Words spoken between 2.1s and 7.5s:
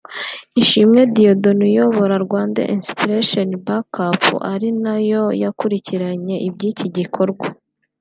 Rwanda Inspiration Back-up ari nayo yakurikiranye iby’iki gikorwa